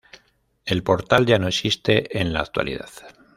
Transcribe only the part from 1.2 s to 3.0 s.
ya no existe en la actualidad.